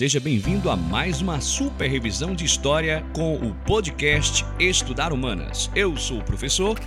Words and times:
Seja 0.00 0.18
bem-vindo 0.18 0.70
a 0.70 0.76
mais 0.76 1.20
uma 1.20 1.42
super 1.42 1.86
revisão 1.86 2.34
de 2.34 2.42
história 2.42 3.04
com 3.12 3.34
o 3.34 3.54
podcast 3.66 4.46
Estudar 4.58 5.12
Humanas. 5.12 5.70
Eu 5.76 5.94
sou 5.94 6.20
o 6.20 6.24
professor. 6.24 6.80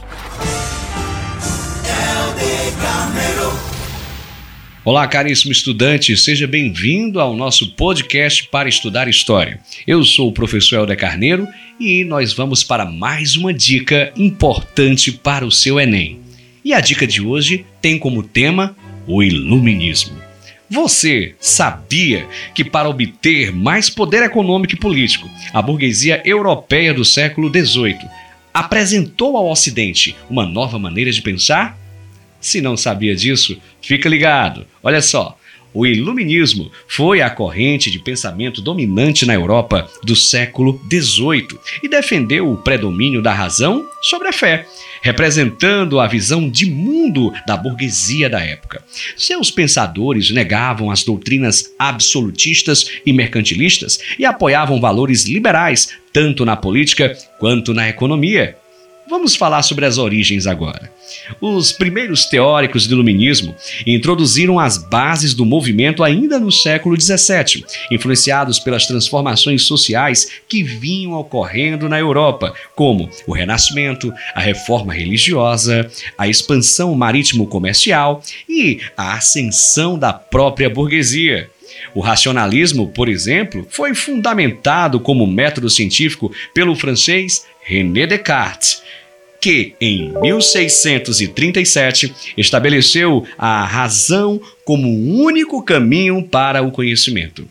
Olá, 4.84 5.08
caríssimo 5.08 5.52
estudante, 5.52 6.18
seja 6.18 6.48
bem-vindo 6.48 7.22
ao 7.22 7.36
nosso 7.36 7.76
podcast 7.76 8.48
para 8.48 8.68
estudar 8.68 9.08
história. 9.08 9.60
Eu 9.86 10.04
sou 10.04 10.30
o 10.30 10.34
professor 10.34 10.78
Helder 10.78 10.98
Carneiro 10.98 11.48
e 11.80 12.04
nós 12.04 12.34
vamos 12.34 12.64
para 12.64 12.84
mais 12.84 13.36
uma 13.36 13.54
dica 13.54 14.12
importante 14.18 15.12
para 15.12 15.46
o 15.46 15.52
seu 15.52 15.80
Enem. 15.80 16.20
E 16.66 16.74
a 16.74 16.82
dica 16.82 17.06
de 17.06 17.22
hoje 17.22 17.64
tem 17.80 18.00
como 18.00 18.24
tema 18.24 18.76
o 19.06 19.22
Iluminismo. 19.22 20.33
Você 20.70 21.36
sabia 21.40 22.28
que 22.56 22.64
para 22.64 22.90
obter 22.90 23.52
mais 23.54 23.90
poder 23.90 24.24
econômico 24.24 24.74
e 24.74 24.80
político, 24.80 25.30
a 25.54 25.62
burguesia 25.62 26.22
europeia 26.26 26.94
do 26.94 27.06
século 27.06 27.50
XVIII 27.50 28.00
apresentou 28.54 29.36
ao 29.36 29.50
Ocidente 29.50 30.16
uma 30.30 30.46
nova 30.46 30.80
maneira 30.80 31.12
de 31.12 31.22
pensar? 31.22 31.78
Se 32.40 32.62
não 32.62 32.76
sabia 32.76 33.16
disso, 33.16 33.58
fica 33.82 34.10
ligado. 34.10 34.66
Olha 34.82 35.02
só, 35.02 35.38
o 35.74 35.86
Iluminismo 35.86 36.72
foi 36.88 37.22
a 37.22 37.30
corrente 37.30 37.90
de 37.90 38.00
pensamento 38.00 38.62
dominante 38.62 39.26
na 39.26 39.34
Europa 39.34 39.90
do 40.04 40.16
século 40.16 40.80
XVIII 40.92 41.60
e 41.82 41.90
defendeu 41.90 42.52
o 42.52 42.58
predomínio 42.58 43.22
da 43.22 43.34
razão 43.34 43.86
sobre 44.02 44.28
a 44.28 44.34
fé, 44.34 44.68
representando 45.02 46.00
a 46.00 46.08
visão 46.08 46.50
de 46.50 46.66
mundo 46.66 47.34
da 47.48 47.58
burguesia 47.58 48.30
da 48.30 48.42
época. 48.42 48.84
Seus 49.18 49.50
pensadores 49.50 50.30
negavam 50.32 50.92
as 50.92 51.04
doutrinas 51.04 51.74
absolutistas 51.80 52.86
e 53.06 53.12
mercantilistas 53.12 54.00
e 54.20 54.26
apoiavam 54.26 54.80
valores 54.80 55.26
liberais 55.26 55.90
tanto 56.12 56.46
na 56.46 56.56
política 56.56 57.18
quanto 57.40 57.74
na 57.74 57.90
economia. 57.90 58.56
Vamos 59.10 59.36
falar 59.36 59.64
sobre 59.64 59.86
as 59.86 59.98
origens 59.98 60.48
agora. 60.48 60.90
Os 61.42 61.72
primeiros 61.72 62.26
teóricos 62.26 62.88
do 62.88 62.94
iluminismo 62.94 63.54
introduziram 63.86 64.60
as 64.60 64.78
bases 64.78 65.34
do 65.34 65.46
movimento 65.46 66.04
ainda 66.04 66.40
no 66.40 66.52
século 66.52 67.00
XVII, 67.00 67.66
influenciados 67.92 68.60
pelas 68.60 68.86
transformações 68.86 69.64
sociais 69.64 70.30
que 70.48 70.64
vinham 70.64 71.14
ocorrendo 71.14 71.90
na 71.90 72.00
Europa, 72.00 72.54
como 72.76 73.10
o 73.28 73.34
Renascimento, 73.34 74.14
a 74.34 74.40
reforma 74.40 74.94
religiosa, 74.94 75.90
a 76.18 76.28
expansão 76.28 76.96
marítimo-comercial 76.96 78.24
e 78.48 78.80
a 78.96 79.14
ascensão 79.14 80.00
da 80.00 80.14
própria 80.14 80.70
burguesia. 80.70 81.50
O 81.94 82.00
racionalismo, 82.00 82.88
por 82.88 83.10
exemplo, 83.10 83.68
foi 83.70 83.94
fundamentado 83.94 85.00
como 85.00 85.28
método 85.28 85.70
científico 85.70 86.32
pelo 86.54 86.76
francês 86.76 87.46
René 87.64 88.06
Descartes 88.08 88.84
que, 89.44 89.76
em 89.82 90.14
1637, 90.22 92.14
estabeleceu 92.38 93.28
a 93.38 93.66
razão 93.66 94.42
como 94.64 94.88
o 94.88 95.22
único 95.22 95.62
caminho 95.62 96.24
para 96.24 96.62
o 96.62 96.72
conhecimento. 96.72 97.46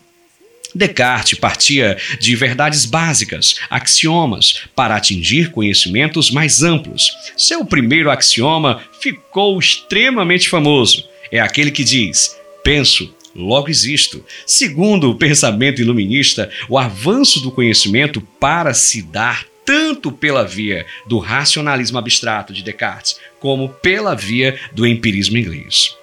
Descartes 0.73 1.37
partia 1.37 1.95
de 2.19 2.35
verdades 2.35 2.85
básicas, 2.85 3.57
axiomas, 3.69 4.63
para 4.75 4.95
atingir 4.95 5.51
conhecimentos 5.51 6.31
mais 6.31 6.63
amplos. 6.63 7.15
Seu 7.37 7.63
primeiro 7.63 8.09
axioma 8.09 8.81
ficou 8.99 9.59
extremamente 9.59 10.49
famoso. 10.49 11.07
É 11.31 11.39
aquele 11.39 11.69
que 11.69 11.83
diz: 11.83 12.35
penso, 12.63 13.13
logo 13.35 13.69
existo. 13.69 14.25
Segundo 14.47 15.11
o 15.11 15.15
pensamento 15.15 15.79
iluminista, 15.79 16.49
o 16.67 16.79
avanço 16.79 17.39
do 17.39 17.51
conhecimento 17.51 18.19
para 18.39 18.73
se 18.73 19.03
dar 19.03 19.52
tanto 19.65 20.11
pela 20.11 20.45
via 20.45 20.85
do 21.05 21.19
racionalismo 21.19 21.97
abstrato 21.97 22.53
de 22.53 22.63
Descartes, 22.63 23.19
como 23.39 23.69
pela 23.69 24.15
via 24.15 24.59
do 24.71 24.85
empirismo 24.85 25.37
inglês. 25.37 25.95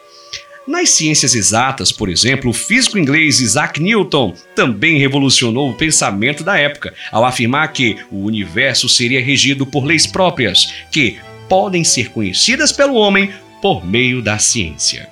Nas 0.66 0.90
ciências 0.90 1.34
exatas, 1.34 1.90
por 1.90 2.08
exemplo, 2.08 2.50
o 2.50 2.54
físico 2.54 2.98
inglês 2.98 3.40
Isaac 3.40 3.80
Newton 3.80 4.34
também 4.54 4.98
revolucionou 4.98 5.70
o 5.70 5.74
pensamento 5.74 6.44
da 6.44 6.56
época 6.58 6.94
ao 7.10 7.24
afirmar 7.24 7.72
que 7.72 7.96
o 8.10 8.24
universo 8.24 8.88
seria 8.88 9.20
regido 9.20 9.66
por 9.66 9.84
leis 9.84 10.06
próprias, 10.06 10.72
que 10.92 11.18
podem 11.48 11.82
ser 11.82 12.10
conhecidas 12.10 12.70
pelo 12.70 12.94
homem 12.94 13.32
por 13.60 13.84
meio 13.84 14.22
da 14.22 14.38
ciência. 14.38 15.08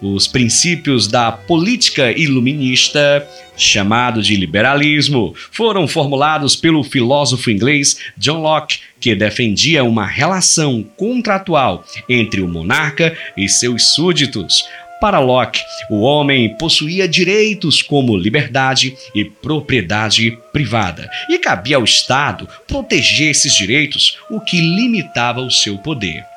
Os 0.00 0.26
princípios 0.26 1.06
da 1.06 1.32
política 1.32 2.12
iluminista, 2.12 3.26
chamado 3.56 4.22
de 4.22 4.36
liberalismo, 4.36 5.34
foram 5.50 5.86
formulados 5.88 6.56
pelo 6.56 6.82
filósofo 6.82 7.50
inglês 7.50 7.98
John 8.16 8.40
Locke, 8.40 8.80
que 9.00 9.14
defendia 9.14 9.84
uma 9.84 10.06
relação 10.06 10.84
contratual 10.96 11.84
entre 12.08 12.40
o 12.40 12.48
monarca 12.48 13.16
e 13.36 13.48
seus 13.48 13.94
súditos. 13.94 14.64
Para 15.00 15.18
Locke, 15.18 15.60
o 15.90 16.02
homem 16.02 16.56
possuía 16.56 17.08
direitos 17.08 17.82
como 17.82 18.16
liberdade 18.16 18.96
e 19.12 19.24
propriedade 19.24 20.38
privada, 20.52 21.10
e 21.28 21.38
cabia 21.40 21.76
ao 21.76 21.82
Estado 21.82 22.48
proteger 22.68 23.30
esses 23.30 23.52
direitos, 23.52 24.16
o 24.30 24.40
que 24.40 24.60
limitava 24.60 25.40
o 25.40 25.50
seu 25.50 25.76
poder. 25.78 26.31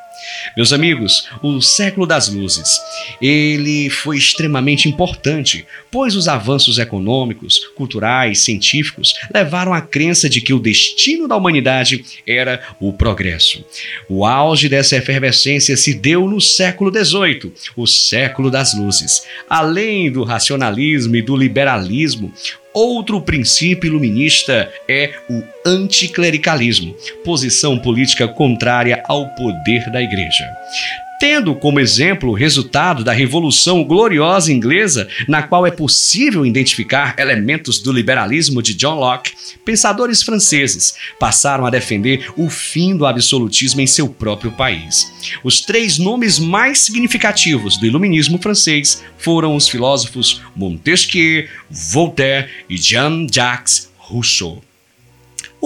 Meus 0.56 0.72
amigos, 0.72 1.28
o 1.42 1.62
século 1.62 2.06
das 2.06 2.30
luzes, 2.30 2.80
ele 3.22 3.90
foi 3.90 4.18
extremamente 4.18 4.88
importante, 4.88 5.66
pois 5.92 6.16
os 6.16 6.28
avanços 6.28 6.80
econômicos, 6.80 7.60
culturais, 7.76 8.40
científicos 8.40 9.14
levaram 9.34 9.74
à 9.74 9.82
crença 9.82 10.30
de 10.30 10.42
que 10.42 10.54
o 10.54 10.60
destino 10.60 11.28
da 11.28 11.36
humanidade 11.36 12.04
era 12.26 12.62
o 12.80 12.94
progresso. 12.94 13.64
O 14.08 14.26
auge 14.26 14.70
dessa 14.70 14.96
efervescência 14.96 15.76
se 15.76 15.94
deu 15.94 16.28
no 16.28 16.40
século 16.40 16.92
XVIII, 16.92 17.54
o 17.76 17.86
século 17.86 18.50
das 18.50 18.74
luzes. 18.74 19.24
Além 19.50 20.12
do 20.12 20.24
racionalismo 20.24 21.16
e 21.16 21.22
do 21.22 21.36
liberalismo, 21.36 22.34
Outro 22.76 23.22
princípio 23.22 23.88
iluminista 23.88 24.70
é 24.86 25.14
o 25.30 25.42
anticlericalismo, 25.66 26.94
posição 27.24 27.80
política 27.80 28.28
contrária 28.28 29.02
ao 29.08 29.30
poder 29.30 29.90
da 29.90 30.02
igreja 30.02 30.46
tendo 31.20 31.56
como 31.56 31.80
exemplo 31.80 32.30
o 32.30 32.34
resultado 32.34 33.04
da 33.04 33.12
Revolução 33.12 33.84
Gloriosa 33.84 34.52
Inglesa, 34.52 35.08
na 35.28 35.44
qual 35.44 35.66
é 35.66 35.72
possível 35.72 36.46
identificar 36.46 37.16
elementos 37.18 37.80
do 37.80 37.92
liberalismo 37.92 38.62
de 38.62 38.74
John 38.74 38.96
Locke, 38.96 39.34
pensadores 39.64 40.22
franceses 40.22 40.96
passaram 41.20 41.66
a 41.66 41.70
defender 41.70 42.32
o 42.38 42.50
fim 42.50 42.96
do 42.96 43.06
absolutismo 43.06 43.82
em 43.82 43.88
seu 43.88 44.08
próprio 44.08 44.52
país. 44.52 45.12
Os 45.44 45.62
três 45.62 45.98
nomes 45.98 46.40
mais 46.40 46.80
significativos 46.80 47.78
do 47.78 47.86
iluminismo 47.86 48.38
francês 48.38 49.04
foram 49.18 49.56
os 49.56 49.68
filósofos 49.68 50.42
Montesquieu, 50.56 51.48
Voltaire 51.70 52.50
e 52.70 52.78
Jean-Jacques 52.78 53.90
Rousseau. 53.98 54.62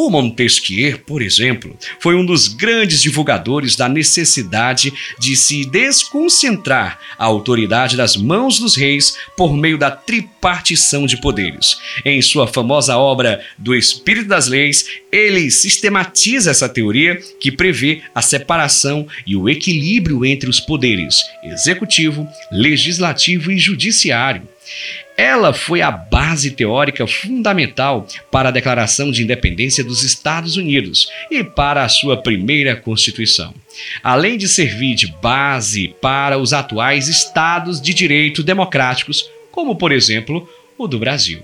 O 0.02 0.10
Montesquieu, 0.10 0.98
por 1.00 1.22
exemplo, 1.22 1.78
foi 2.00 2.16
um 2.16 2.26
dos 2.26 2.48
grandes 2.48 3.02
divulgadores 3.02 3.76
da 3.76 3.90
necessidade 3.90 4.94
de 5.20 5.36
se 5.36 5.66
desconcentrar 5.66 6.98
a 7.18 7.26
autoridade 7.26 7.98
das 7.98 8.16
mãos 8.16 8.60
dos 8.60 8.78
reis 8.78 9.18
por 9.36 9.54
meio 9.54 9.78
da 9.78 9.92
tripartição 9.92 11.06
de 11.06 11.20
poderes. 11.20 11.76
Em 12.06 12.22
sua 12.22 12.48
famosa 12.48 12.96
obra 12.96 13.46
Do 13.58 13.76
Espírito 13.76 14.30
das 14.30 14.48
Leis, 14.48 14.86
ele 15.12 15.52
sistematiza 15.52 16.52
essa 16.52 16.70
teoria 16.70 17.20
que 17.38 17.52
prevê 17.52 18.02
a 18.16 18.22
separação 18.22 19.06
e 19.28 19.36
o 19.36 19.50
equilíbrio 19.50 20.26
entre 20.26 20.50
os 20.50 20.62
poderes 20.62 21.18
executivo, 21.44 22.26
legislativo 22.54 23.52
e 23.52 23.58
judiciário. 23.58 24.44
Ela 25.20 25.52
foi 25.52 25.82
a 25.82 25.92
base 25.92 26.52
teórica 26.52 27.06
fundamental 27.06 28.08
para 28.32 28.48
a 28.48 28.52
Declaração 28.54 29.12
de 29.12 29.22
Independência 29.22 29.84
dos 29.84 30.02
Estados 30.02 30.56
Unidos 30.56 31.12
e 31.30 31.44
para 31.44 31.84
a 31.84 31.90
sua 31.90 32.16
primeira 32.16 32.74
Constituição, 32.74 33.54
além 34.02 34.38
de 34.38 34.48
servir 34.48 34.96
de 34.96 35.08
base 35.22 35.94
para 36.02 36.38
os 36.38 36.54
atuais 36.54 37.10
Estados 37.10 37.82
de 37.82 37.94
Direito 37.94 38.42
democráticos, 38.42 39.30
como, 39.52 39.76
por 39.76 39.92
exemplo, 39.92 40.50
o 40.78 40.88
do 40.88 40.98
Brasil. 40.98 41.42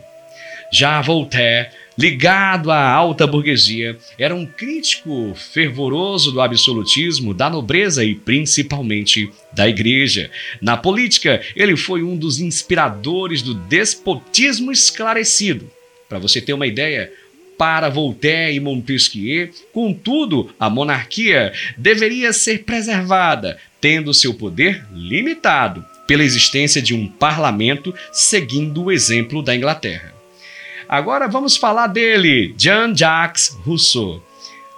Já 0.71 1.01
Voltaire 1.01 1.67
ligado 1.97 2.71
à 2.71 2.89
alta 2.89 3.25
burguesia, 3.25 3.97
era 4.17 4.35
um 4.35 4.45
crítico 4.45 5.33
fervoroso 5.35 6.31
do 6.31 6.41
absolutismo, 6.41 7.33
da 7.33 7.49
nobreza 7.49 8.03
e 8.03 8.15
principalmente 8.15 9.29
da 9.53 9.67
igreja. 9.67 10.29
Na 10.61 10.75
política, 10.75 11.41
ele 11.55 11.77
foi 11.77 12.03
um 12.03 12.17
dos 12.17 12.39
inspiradores 12.39 13.41
do 13.41 13.53
despotismo 13.53 14.71
esclarecido. 14.71 15.69
Para 16.09 16.19
você 16.19 16.41
ter 16.41 16.53
uma 16.53 16.67
ideia, 16.67 17.11
para 17.57 17.89
Voltaire 17.89 18.55
e 18.55 18.59
Montesquieu, 18.59 19.49
contudo, 19.73 20.53
a 20.59 20.69
monarquia 20.69 21.53
deveria 21.77 22.33
ser 22.33 22.63
preservada, 22.63 23.57
tendo 23.79 24.13
seu 24.13 24.33
poder 24.33 24.85
limitado 24.93 25.83
pela 26.05 26.23
existência 26.23 26.81
de 26.81 26.93
um 26.93 27.07
parlamento 27.07 27.93
seguindo 28.11 28.83
o 28.83 28.91
exemplo 28.91 29.41
da 29.41 29.55
Inglaterra. 29.55 30.14
Agora 30.87 31.27
vamos 31.27 31.57
falar 31.57 31.87
dele, 31.87 32.53
Jean-Jacques 32.57 33.57
Rousseau. 33.65 34.21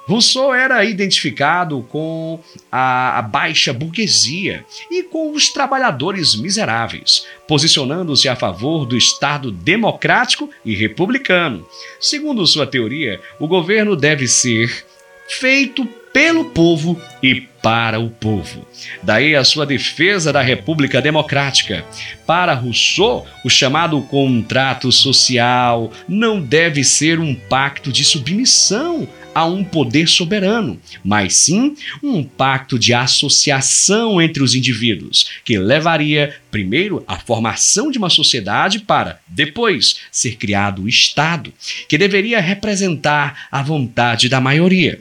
Rousseau 0.08 0.54
era 0.54 0.86
identificado 0.86 1.86
com 1.90 2.40
a, 2.72 3.22
baixa 3.22 3.74
burguesia 3.74 4.66
e 4.90 5.04
com 5.04 5.34
os 5.34 5.50
trabalhadores 5.50 6.34
miseráveis, 6.34 7.28
posicionando-se 7.46 8.30
a 8.30 8.36
favor 8.36 8.86
do 8.86 8.96
Estado 8.96 9.52
democrático 9.52 10.50
e 10.64 10.74
republicano. 10.74 11.68
Segundo 12.00 12.48
sua 12.48 12.66
teoria, 12.66 13.20
o 13.38 13.50
governo 13.50 13.98
deve 13.98 14.30
ser 14.30 14.86
feito 15.28 15.86
pelo 16.14 16.46
povo 16.46 17.00
e 17.22 17.42
para 17.62 18.00
o 18.00 18.10
povo. 18.10 18.66
Daí 19.04 19.36
a 19.36 19.44
sua 19.44 19.66
defesa 19.66 20.34
da 20.34 20.42
República 20.42 21.02
Democrática. 21.02 21.86
Para 22.26 22.54
Rousseau, 22.54 23.28
o 23.44 23.50
chamado 23.50 24.02
contrato 24.02 24.92
social 24.92 25.92
não 26.08 26.42
deve 26.42 26.84
ser 26.84 27.20
um 27.20 27.36
pacto 27.36 27.92
de 27.92 28.04
submissão 28.04 29.08
a 29.38 29.46
um 29.46 29.64
poder 29.64 30.08
soberano, 30.08 30.82
mas 31.04 31.36
sim 31.36 31.76
um 32.02 32.24
pacto 32.24 32.80
de 32.80 32.92
associação 32.92 34.20
entre 34.20 34.42
os 34.42 34.56
indivíduos, 34.56 35.30
que 35.46 35.60
levaria 35.60 36.36
primeiro 36.50 37.04
à 37.08 37.20
formação 37.20 37.92
de 37.92 38.00
uma 38.00 38.10
sociedade 38.10 38.80
para, 38.80 39.20
depois, 39.28 40.00
ser 40.12 40.38
criado 40.38 40.82
o 40.82 40.90
Estado, 40.90 41.54
que 41.88 42.00
deveria 42.00 42.42
representar 42.42 43.48
a 43.52 43.62
vontade 43.62 44.28
da 44.28 44.42
maioria. 44.42 45.00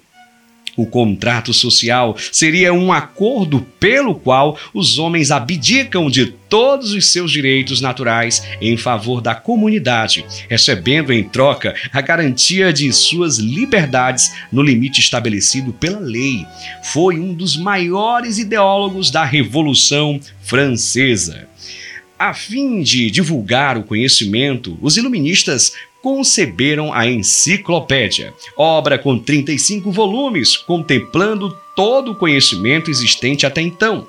O 0.77 0.87
contrato 0.87 1.53
social 1.55 2.17
seria 2.31 2.73
um 2.73 2.93
acordo 2.93 3.67
pelo 3.81 4.15
qual 4.15 4.59
os 4.75 4.99
homens 4.99 5.31
abdicam 5.31 6.11
de 6.11 6.27
todos 6.27 6.93
os 6.93 7.11
seus 7.11 7.33
direitos 7.33 7.81
naturais 7.81 8.43
em 8.61 8.77
favor 8.77 9.21
da 9.21 9.35
comunidade, 9.35 10.25
recebendo 10.49 11.13
em 11.13 11.25
troca 11.25 11.75
a 11.93 12.01
garantia 12.01 12.73
de 12.73 12.93
suas 12.93 13.39
liberdades 13.39 14.33
no 14.53 14.63
limite 14.63 15.01
estabelecido 15.01 15.73
pela 15.73 15.99
lei. 15.99 16.45
Foi 16.83 17.19
um 17.19 17.33
dos 17.33 17.57
maiores 17.57 18.39
ideólogos 18.39 19.11
da 19.11 19.25
Revolução 19.25 20.21
Francesa. 20.43 21.49
A 22.19 22.33
fim 22.33 22.81
de 22.83 23.11
divulgar 23.11 23.77
o 23.77 23.83
conhecimento, 23.83 24.79
os 24.81 24.97
iluministas 24.97 25.73
conceberam 26.07 26.95
a 26.95 27.05
Enciclopédia, 27.05 28.33
obra 28.57 28.97
com 28.97 29.19
35 29.19 29.91
volumes, 29.91 30.57
contemplando 30.57 31.53
todo 31.75 32.13
o 32.13 32.15
conhecimento 32.15 32.89
existente 32.89 33.45
até 33.45 33.61
então. 33.61 34.07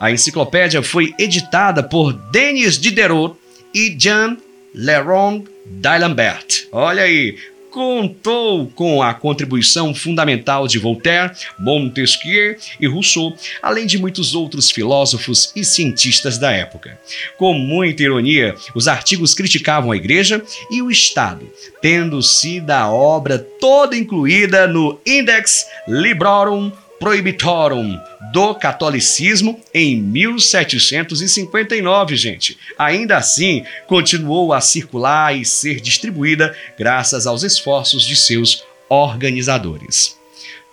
A 0.00 0.10
enciclopédia 0.10 0.82
foi 0.82 1.12
editada 1.18 1.82
por 1.82 2.14
Denis 2.14 2.78
Diderot 2.78 3.36
e 3.74 3.94
Jean 3.94 4.38
Leron 4.74 5.44
d'Alembert. 5.66 6.66
Olha 6.72 7.02
aí, 7.02 7.36
contou 7.74 8.68
com 8.68 9.02
a 9.02 9.12
contribuição 9.12 9.92
fundamental 9.92 10.68
de 10.68 10.78
Voltaire, 10.78 11.32
Montesquieu 11.58 12.56
e 12.78 12.86
Rousseau, 12.86 13.34
além 13.60 13.84
de 13.84 13.98
muitos 13.98 14.32
outros 14.32 14.70
filósofos 14.70 15.50
e 15.56 15.64
cientistas 15.64 16.38
da 16.38 16.52
época. 16.52 16.96
Com 17.36 17.52
muita 17.52 18.04
ironia, 18.04 18.54
os 18.76 18.86
artigos 18.86 19.34
criticavam 19.34 19.90
a 19.90 19.96
Igreja 19.96 20.40
e 20.70 20.80
o 20.82 20.88
Estado, 20.88 21.50
tendo 21.82 22.22
sido 22.22 22.70
a 22.70 22.88
obra 22.88 23.40
toda 23.40 23.96
incluída 23.96 24.68
no 24.68 25.00
Index 25.04 25.66
Librorum 25.88 26.70
Prohibitorum 26.98 27.98
do 28.32 28.54
catolicismo 28.54 29.60
em 29.72 30.00
1759, 30.00 32.16
gente. 32.16 32.58
Ainda 32.78 33.16
assim, 33.16 33.64
continuou 33.86 34.52
a 34.52 34.60
circular 34.60 35.36
e 35.36 35.44
ser 35.44 35.80
distribuída 35.80 36.56
graças 36.78 37.26
aos 37.26 37.42
esforços 37.42 38.02
de 38.02 38.16
seus 38.16 38.64
organizadores. 38.88 40.16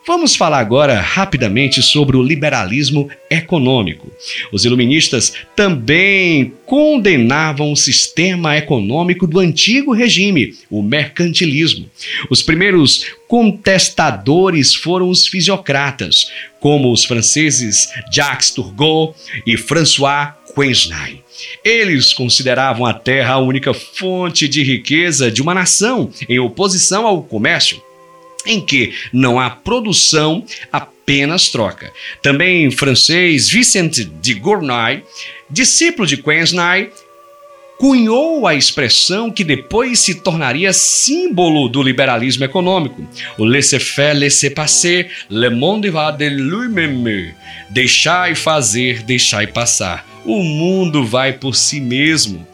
Vamos 0.06 0.36
falar 0.36 0.58
agora 0.58 1.00
rapidamente 1.00 1.84
sobre 1.84 2.18
o 2.18 2.24
liberalismo 2.24 3.08
econômico. 3.30 4.12
Os 4.52 4.66
iluministas 4.66 5.34
também 5.56 6.54
condenavam 6.66 7.72
o 7.72 7.78
sistema 7.78 8.58
econômico 8.58 9.28
do 9.28 9.40
antigo 9.40 9.94
regime, 9.94 10.56
o 10.72 10.82
mercantilismo. 10.82 11.88
Os 12.32 12.42
primeiros 12.42 13.06
contestadores 13.28 14.74
foram 14.74 15.08
os 15.08 15.28
fisiocratas, 15.28 16.32
como 16.60 16.92
os 16.92 17.06
franceses 17.06 17.88
Jacques 18.12 18.50
Turgot 18.50 19.14
e 19.46 19.56
François 19.56 20.34
Queensnay. 20.56 21.22
Eles 21.64 22.12
consideravam 22.12 22.88
a 22.88 22.94
terra 22.94 23.34
a 23.34 23.40
única 23.40 23.72
fonte 23.72 24.48
de 24.48 24.64
riqueza 24.64 25.30
de 25.30 25.44
uma 25.44 25.54
nação, 25.54 26.10
em 26.28 26.40
oposição 26.40 27.06
ao 27.06 27.22
comércio 27.22 27.80
em 28.46 28.62
que 28.62 28.94
não 29.12 29.40
há 29.40 29.50
produção, 29.50 30.46
apenas 30.72 31.50
troca. 31.50 31.92
Também 32.22 32.72
francês 32.72 33.50
Vicente 33.50 34.04
de 34.04 34.34
Gournay, 34.34 35.04
discípulo 35.50 36.08
de 36.08 36.18
Queensnay, 36.18 36.90
cunhou 37.82 38.46
a 38.46 38.54
expressão 38.54 39.32
que 39.32 39.44
depois 39.44 40.00
se 40.00 40.22
tornaria 40.22 40.72
símbolo 40.72 41.68
do 41.68 41.82
liberalismo 41.82 42.46
econômico, 42.46 43.04
o 43.40 43.44
laissez-faire, 43.44 44.20
laissez-passer, 44.20 45.10
le 45.28 45.50
monde 45.50 45.90
va 45.90 46.12
de 46.12 46.30
lui-même, 46.30 47.34
deixar 47.72 48.32
e 48.32 48.36
fazer, 48.36 49.02
deixar 49.02 49.44
e 49.44 49.48
passar. 49.48 50.06
O 50.24 50.44
mundo 50.44 51.04
vai 51.04 51.34
por 51.34 51.56
si 51.56 51.82
mesmo. 51.82 52.46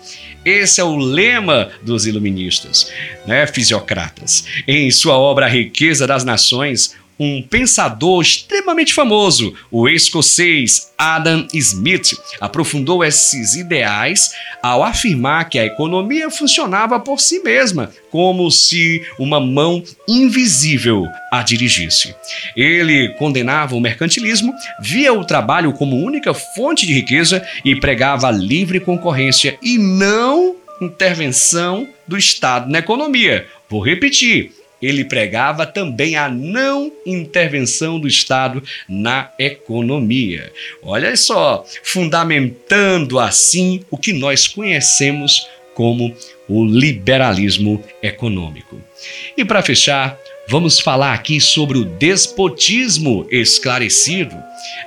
Esse 0.48 0.80
é 0.80 0.84
o 0.84 0.96
lema 0.96 1.70
dos 1.82 2.08
iluministas, 2.08 2.90
né, 3.26 3.46
fisiocratas. 3.46 4.46
Em 4.66 4.90
sua 4.90 5.18
obra 5.18 5.46
A 5.46 5.50
Riqueza 5.50 6.08
das 6.08 6.24
Nações, 6.24 6.96
um 7.20 7.42
pensador 7.42 8.22
extremamente 8.22 8.94
famoso, 8.94 9.54
o 9.72 9.90
escocês 9.90 10.92
Adam 10.98 11.48
Smith, 11.54 12.14
aprofundou 12.40 13.04
esses 13.04 13.56
ideais 13.56 14.32
ao 14.62 14.84
afirmar 14.84 15.50
que 15.50 15.60
a 15.60 15.66
economia 15.66 16.30
funcionava 16.30 17.00
por 17.00 17.20
si 17.20 17.40
mesma, 17.40 17.92
como 18.12 18.50
se 18.52 19.06
uma 19.20 19.40
mão 19.40 19.84
invisível 20.08 21.06
a 21.32 21.42
dirigisse. 21.42 22.16
Ele 22.56 23.10
condenava 23.18 23.76
o 23.76 23.82
mercantilismo, 23.82 24.54
via 24.82 25.14
o 25.14 25.26
trabalho 25.26 25.74
como 25.74 26.04
única 26.04 26.34
fonte 26.34 26.86
de 26.86 26.94
riqueza 26.94 27.46
e 27.64 27.80
pregava 27.80 28.32
livre 28.32 28.80
concorrência 28.80 29.58
e 29.62 29.78
não 29.78 30.56
intervenção 30.82 31.88
do 32.08 32.18
Estado 32.18 32.70
na 32.70 32.80
economia. 32.80 33.48
Vou 33.70 33.84
repetir, 33.84 34.52
ele 34.82 35.06
pregava 35.06 35.66
também 35.66 36.16
a 36.16 36.30
não 36.30 36.92
intervenção 37.06 38.00
do 38.00 38.08
Estado 38.08 38.62
na 38.88 39.32
economia. 39.40 40.52
Olha 40.82 41.16
só, 41.16 41.66
fundamentando 41.84 43.20
assim 43.20 43.82
o 43.90 43.98
que 43.98 44.14
nós 44.14 44.48
conhecemos 44.48 45.48
como 45.74 46.16
o 46.50 46.66
liberalismo 46.66 47.84
econômico. 48.02 48.82
E 49.36 49.46
para 49.46 49.62
fechar, 49.62 50.18
vamos 50.48 50.80
falar 50.80 51.14
aqui 51.14 51.40
sobre 51.40 51.78
o 51.78 51.86
despotismo 51.86 53.28
esclarecido. 53.30 54.36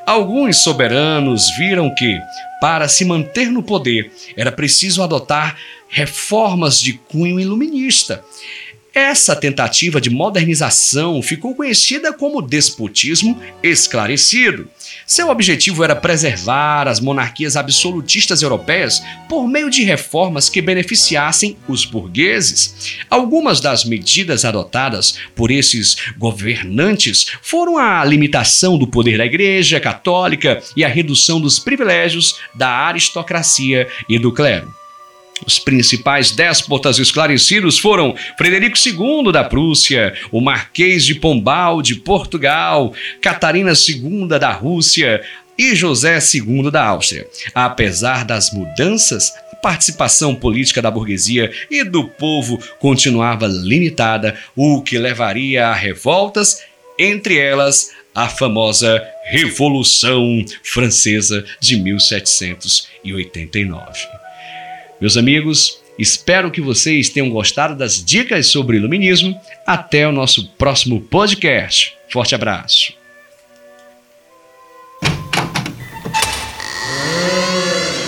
Alguns 0.07 0.65
soberanos 0.65 1.49
viram 1.57 1.95
que, 1.95 2.19
para 2.61 2.89
se 2.89 3.05
manter 3.05 3.51
no 3.51 3.63
poder, 3.63 4.11
era 4.37 4.51
preciso 4.51 5.03
adotar 5.03 5.57
reformas 5.89 6.81
de 6.81 6.95
cunho 6.95 7.39
iluminista. 7.39 8.25
Essa 8.93 9.37
tentativa 9.37 10.01
de 10.01 10.11
modernização 10.11 11.23
ficou 11.23 11.55
conhecida 11.55 12.13
como 12.13 12.43
despotismo 12.43 13.41
esclarecido. 13.63 14.69
Seu 15.07 15.29
objetivo 15.29 15.85
era 15.85 15.95
preservar 15.95 16.89
as 16.89 16.99
monarquias 16.99 17.57
absolutistas 17.57 18.43
europeias 18.43 19.01
por 19.29 19.47
meio 19.47 19.71
de 19.71 19.85
reformas 19.85 20.49
que 20.49 20.61
beneficiassem 20.61 21.57
os 21.69 21.85
burgueses. 21.85 22.97
Algumas 23.09 23.61
das 23.61 23.85
medidas 23.85 24.45
adotadas 24.45 25.19
por 25.37 25.53
esses 25.53 25.97
governantes 26.19 27.27
foram 27.43 27.79
a 27.79 28.05
limitação 28.05 28.77
do 28.77 28.89
poder 28.89 29.19
da 29.19 29.27
Igreja 29.27 29.79
Católica 29.79 30.61
e 30.77 30.85
a 30.85 30.89
redução 30.89 31.41
dos 31.41 31.61
privilégios 31.61 32.41
da 32.55 32.69
aristocracia 32.69 33.89
e 34.09 34.19
do 34.19 34.33
clero. 34.33 34.80
Os 35.47 35.59
principais 35.59 36.31
déspotas 36.31 36.99
esclarecidos 36.99 37.79
foram 37.79 38.15
Frederico 38.37 38.77
II 38.77 39.33
da 39.33 39.45
Prússia, 39.45 40.15
o 40.31 40.41
Marquês 40.41 41.05
de 41.05 41.15
Pombal 41.15 41.83
de 41.83 41.95
Portugal, 41.95 42.93
Catarina 43.21 43.73
II 43.73 44.27
da 44.39 44.53
Rússia 44.53 45.23
e 45.59 45.75
José 45.75 46.19
II 46.35 46.71
da 46.71 46.87
Áustria. 46.87 47.27
Apesar 47.55 48.25
das 48.25 48.53
mudanças, 48.53 49.33
a 49.53 49.57
participação 49.57 50.35
política 50.35 50.81
da 50.81 50.91
burguesia 50.91 51.53
e 51.71 51.85
do 51.85 52.09
povo 52.09 52.59
continuava 52.79 53.47
limitada, 53.47 54.39
o 54.57 54.81
que 54.83 54.99
levaria 54.99 55.69
a 55.69 55.75
revoltas, 55.75 56.63
entre 56.99 57.39
elas 57.39 57.91
a 58.15 58.29
famosa 58.29 59.03
Revolução 59.31 60.45
Francesa 60.63 61.45
de 61.61 61.77
1789. 61.77 64.20
Meus 65.01 65.17
amigos, 65.17 65.81
Espero 66.01 66.51
que 66.51 66.63
vocês 66.63 67.11
tenham 67.11 67.29
gostado 67.29 67.77
das 67.77 68.03
dicas 68.03 68.47
sobre 68.47 68.79
iluminismo. 68.79 69.39
Até 69.67 70.09
o 70.09 70.13
nosso 70.13 70.49
próximo 70.57 70.99
podcast. 70.99 71.95
Forte 72.09 72.35
abraço. 72.35 73.00